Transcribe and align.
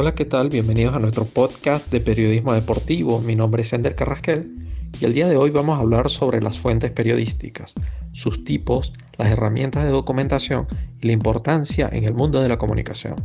Hola, 0.00 0.14
¿qué 0.14 0.24
tal? 0.24 0.48
Bienvenidos 0.48 0.94
a 0.94 1.00
nuestro 1.00 1.24
podcast 1.24 1.90
de 1.90 2.00
periodismo 2.00 2.52
deportivo. 2.52 3.20
Mi 3.20 3.34
nombre 3.34 3.62
es 3.62 3.72
Ender 3.72 3.96
Carrasquel 3.96 4.54
y 5.00 5.04
el 5.04 5.12
día 5.12 5.26
de 5.26 5.36
hoy 5.36 5.50
vamos 5.50 5.76
a 5.76 5.80
hablar 5.80 6.08
sobre 6.08 6.40
las 6.40 6.58
fuentes 6.60 6.92
periodísticas, 6.92 7.74
sus 8.12 8.44
tipos, 8.44 8.92
las 9.16 9.28
herramientas 9.28 9.82
de 9.84 9.90
documentación 9.90 10.68
y 11.00 11.08
la 11.08 11.14
importancia 11.14 11.88
en 11.90 12.04
el 12.04 12.14
mundo 12.14 12.40
de 12.40 12.48
la 12.48 12.58
comunicación. 12.58 13.16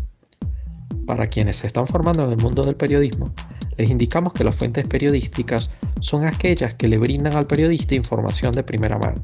Para 1.05 1.27
quienes 1.27 1.57
se 1.57 1.67
están 1.67 1.85
formando 1.85 2.25
en 2.25 2.31
el 2.31 2.37
mundo 2.37 2.63
del 2.63 2.75
periodismo, 2.75 3.31
les 3.77 3.91
indicamos 3.91 4.33
que 4.33 4.43
las 4.43 4.55
fuentes 4.55 4.87
periodísticas 4.87 5.69
son 5.99 6.25
aquellas 6.25 6.73
que 6.73 6.87
le 6.87 6.97
brindan 6.97 7.35
al 7.35 7.45
periodista 7.45 7.93
información 7.93 8.51
de 8.51 8.63
primera 8.63 8.97
mano. 8.97 9.21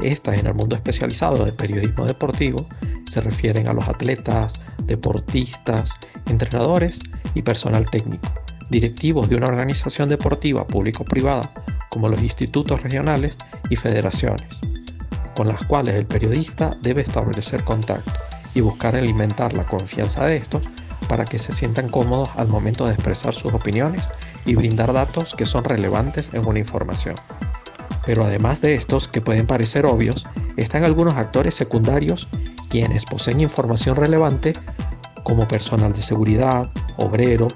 Estas 0.00 0.38
en 0.38 0.48
el 0.48 0.54
mundo 0.54 0.76
especializado 0.76 1.44
del 1.44 1.54
periodismo 1.54 2.04
deportivo 2.04 2.66
se 3.14 3.20
refieren 3.20 3.68
a 3.68 3.72
los 3.72 3.88
atletas, 3.88 4.52
deportistas, 4.86 5.90
entrenadores 6.26 6.98
y 7.34 7.42
personal 7.42 7.88
técnico, 7.88 8.28
directivos 8.70 9.28
de 9.28 9.36
una 9.36 9.46
organización 9.46 10.08
deportiva 10.08 10.66
público-privada 10.66 11.42
como 11.90 12.08
los 12.08 12.22
institutos 12.22 12.82
regionales 12.82 13.36
y 13.70 13.76
federaciones, 13.76 14.58
con 15.36 15.46
las 15.46 15.64
cuales 15.64 15.94
el 15.94 16.06
periodista 16.06 16.76
debe 16.82 17.02
establecer 17.02 17.62
contacto 17.62 18.12
y 18.52 18.60
buscar 18.60 18.96
alimentar 18.96 19.52
la 19.52 19.64
confianza 19.64 20.24
de 20.24 20.38
estos 20.38 20.64
para 21.08 21.24
que 21.24 21.38
se 21.38 21.52
sientan 21.52 21.90
cómodos 21.90 22.30
al 22.36 22.48
momento 22.48 22.86
de 22.86 22.94
expresar 22.94 23.34
sus 23.34 23.52
opiniones 23.52 24.02
y 24.44 24.56
brindar 24.56 24.92
datos 24.92 25.34
que 25.36 25.46
son 25.46 25.62
relevantes 25.62 26.30
en 26.32 26.44
una 26.46 26.58
información. 26.58 27.14
Pero 28.04 28.24
además 28.24 28.60
de 28.60 28.74
estos, 28.74 29.06
que 29.06 29.20
pueden 29.20 29.46
parecer 29.46 29.86
obvios, 29.86 30.26
están 30.56 30.84
algunos 30.84 31.14
actores 31.14 31.54
secundarios 31.54 32.28
quienes 32.74 33.04
poseen 33.04 33.40
información 33.40 33.94
relevante 33.94 34.52
como 35.22 35.46
personal 35.46 35.92
de 35.92 36.02
seguridad, 36.02 36.70
obrero, 36.96 37.46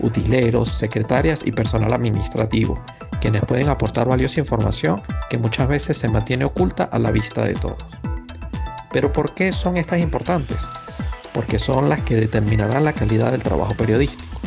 utileros, 0.00 0.70
secretarias 0.72 1.40
y 1.46 1.52
personal 1.52 1.94
administrativo, 1.94 2.78
quienes 3.18 3.40
pueden 3.46 3.70
aportar 3.70 4.06
valiosa 4.06 4.40
información 4.40 5.00
que 5.30 5.38
muchas 5.38 5.68
veces 5.68 5.96
se 5.96 6.08
mantiene 6.08 6.44
oculta 6.44 6.84
a 6.84 6.98
la 6.98 7.10
vista 7.10 7.44
de 7.44 7.54
todos. 7.54 7.78
Pero 8.92 9.10
¿por 9.10 9.32
qué 9.32 9.52
son 9.52 9.78
estas 9.78 10.00
importantes? 10.00 10.58
Porque 11.32 11.58
son 11.58 11.88
las 11.88 12.02
que 12.02 12.16
determinarán 12.16 12.84
la 12.84 12.92
calidad 12.92 13.32
del 13.32 13.42
trabajo 13.42 13.74
periodístico. 13.74 14.38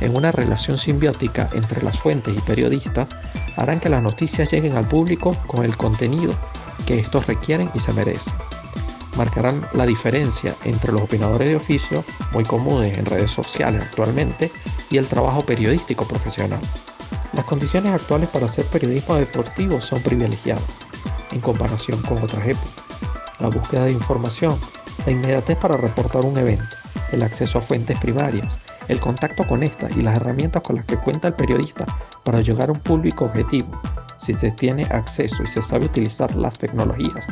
En 0.00 0.16
una 0.16 0.30
relación 0.30 0.78
simbiótica 0.78 1.50
entre 1.54 1.82
las 1.82 1.98
fuentes 1.98 2.38
y 2.38 2.40
periodistas, 2.40 3.08
harán 3.56 3.80
que 3.80 3.88
las 3.88 4.04
noticias 4.04 4.48
lleguen 4.48 4.76
al 4.76 4.86
público 4.86 5.36
con 5.48 5.64
el 5.64 5.76
contenido 5.76 6.36
que 6.86 7.00
estos 7.00 7.26
requieren 7.26 7.68
y 7.74 7.80
se 7.80 7.92
merecen 7.94 8.32
marcarán 9.16 9.68
la 9.72 9.86
diferencia 9.86 10.54
entre 10.64 10.92
los 10.92 11.02
opinadores 11.02 11.48
de 11.48 11.56
oficio, 11.56 12.04
muy 12.32 12.44
comunes 12.44 12.96
en 12.98 13.06
redes 13.06 13.30
sociales 13.30 13.84
actualmente, 13.84 14.50
y 14.90 14.98
el 14.98 15.06
trabajo 15.06 15.40
periodístico 15.40 16.06
profesional. 16.06 16.60
Las 17.32 17.44
condiciones 17.44 17.90
actuales 17.90 18.28
para 18.30 18.46
hacer 18.46 18.64
periodismo 18.66 19.16
deportivo 19.16 19.80
son 19.80 20.00
privilegiadas 20.02 20.86
en 21.32 21.40
comparación 21.40 22.00
con 22.02 22.18
otras 22.22 22.46
épocas. 22.46 22.84
La 23.38 23.48
búsqueda 23.48 23.84
de 23.84 23.92
información, 23.92 24.56
la 25.04 25.12
inmediatez 25.12 25.58
para 25.58 25.76
reportar 25.76 26.24
un 26.24 26.38
evento, 26.38 26.76
el 27.12 27.22
acceso 27.22 27.58
a 27.58 27.62
fuentes 27.62 27.98
primarias, 27.98 28.56
el 28.88 29.00
contacto 29.00 29.46
con 29.46 29.62
estas 29.62 29.96
y 29.96 30.02
las 30.02 30.16
herramientas 30.16 30.62
con 30.62 30.76
las 30.76 30.86
que 30.86 30.96
cuenta 30.96 31.28
el 31.28 31.34
periodista 31.34 31.84
para 32.24 32.40
llegar 32.40 32.68
a 32.68 32.72
un 32.72 32.80
público 32.80 33.26
objetivo, 33.26 33.80
si 34.18 34.32
se 34.34 34.50
tiene 34.52 34.84
acceso 34.84 35.42
y 35.42 35.48
se 35.48 35.62
sabe 35.62 35.86
utilizar 35.86 36.34
las 36.34 36.58
tecnologías, 36.58 37.26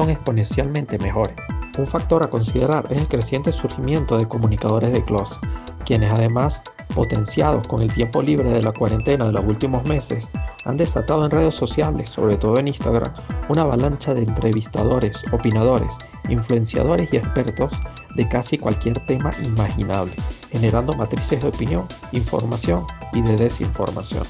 son 0.00 0.10
exponencialmente 0.10 0.98
mejores. 0.98 1.36
Un 1.78 1.86
factor 1.86 2.24
a 2.24 2.30
considerar 2.30 2.86
es 2.90 3.00
el 3.00 3.08
creciente 3.08 3.52
surgimiento 3.52 4.16
de 4.16 4.26
comunicadores 4.26 4.92
de 4.92 5.04
closet, 5.04 5.38
quienes 5.84 6.10
además, 6.10 6.60
potenciados 6.94 7.68
con 7.68 7.82
el 7.82 7.92
tiempo 7.92 8.22
libre 8.22 8.48
de 8.48 8.62
la 8.62 8.72
cuarentena 8.72 9.26
de 9.26 9.32
los 9.32 9.44
últimos 9.44 9.86
meses, 9.86 10.24
han 10.64 10.76
desatado 10.76 11.24
en 11.24 11.30
redes 11.30 11.54
sociales, 11.54 12.10
sobre 12.10 12.36
todo 12.36 12.58
en 12.58 12.68
Instagram, 12.68 13.12
una 13.48 13.62
avalancha 13.62 14.14
de 14.14 14.22
entrevistadores, 14.22 15.16
opinadores, 15.32 15.90
influenciadores 16.28 17.12
y 17.12 17.16
expertos 17.16 17.72
de 18.14 18.28
casi 18.28 18.56
cualquier 18.56 18.98
tema 19.00 19.30
imaginable, 19.44 20.12
generando 20.50 20.96
matrices 20.96 21.42
de 21.42 21.48
opinión, 21.48 21.84
información 22.12 22.84
y 23.12 23.22
de 23.22 23.36
desinformación. 23.36 24.24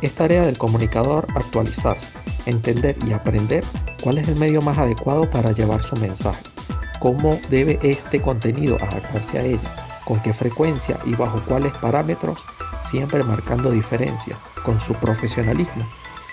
Es 0.00 0.14
tarea 0.14 0.42
del 0.42 0.58
comunicador 0.58 1.26
actualizarse, 1.34 2.18
entender 2.46 2.96
y 3.06 3.12
aprender 3.12 3.62
cuál 4.02 4.18
es 4.18 4.28
el 4.28 4.36
medio 4.36 4.60
más 4.60 4.76
adecuado 4.78 5.30
para 5.30 5.52
llevar 5.52 5.82
su 5.84 5.94
mensaje, 6.00 6.42
cómo 6.98 7.30
debe 7.48 7.78
este 7.82 8.20
contenido 8.20 8.76
adaptarse 8.76 9.38
a 9.38 9.42
ella, 9.42 10.00
con 10.04 10.20
qué 10.20 10.34
frecuencia 10.34 10.98
y 11.04 11.14
bajo 11.14 11.40
cuáles 11.46 11.72
parámetros, 11.74 12.38
siempre 12.90 13.22
marcando 13.22 13.70
diferencia 13.70 14.36
con 14.64 14.80
su 14.80 14.94
profesionalismo 14.94 15.86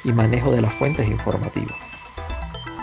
y 0.04 0.12
manejo 0.12 0.52
de 0.52 0.62
las 0.62 0.74
fuentes 0.74 1.08
informativas. 1.08 1.78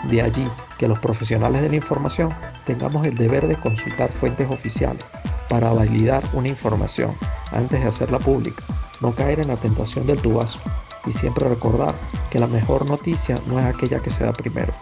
De 0.09 0.21
allí 0.21 0.47
que 0.77 0.87
los 0.87 0.99
profesionales 0.99 1.61
de 1.61 1.69
la 1.69 1.75
información 1.75 2.33
tengamos 2.65 3.05
el 3.05 3.15
deber 3.15 3.47
de 3.47 3.59
consultar 3.59 4.09
fuentes 4.13 4.49
oficiales 4.49 5.05
para 5.49 5.73
validar 5.73 6.23
una 6.33 6.47
información 6.47 7.11
antes 7.51 7.81
de 7.81 7.89
hacerla 7.89 8.19
pública, 8.19 8.63
no 9.01 9.13
caer 9.13 9.41
en 9.41 9.49
la 9.49 9.57
tentación 9.57 10.07
del 10.07 10.21
tubazo 10.21 10.59
y 11.07 11.13
siempre 11.13 11.47
recordar 11.47 11.95
que 12.29 12.39
la 12.39 12.47
mejor 12.47 12.89
noticia 12.89 13.35
no 13.47 13.59
es 13.59 13.65
aquella 13.65 13.99
que 13.99 14.11
se 14.11 14.23
da 14.23 14.33
primero, 14.33 14.73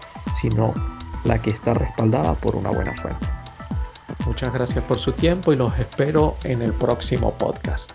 sino 0.42 0.74
la 1.24 1.42
que 1.42 1.52
está 1.52 1.74
respaldada 1.74 2.34
por 2.36 2.56
una 2.56 2.70
buena 2.70 2.94
fuente. 2.94 3.28
Muchas 4.26 4.54
gracias 4.54 4.84
por 4.84 5.00
su 5.00 5.12
tiempo 5.12 5.54
y 5.54 5.56
los 5.56 5.78
espero 5.78 6.36
en 6.44 6.62
el 6.62 6.74
próximo 6.74 7.32
podcast. 7.34 7.94